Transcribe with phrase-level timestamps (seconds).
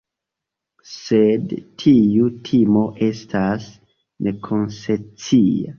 [0.91, 1.53] Sed
[1.83, 3.71] tiu timo estas
[4.27, 5.69] nekonscia.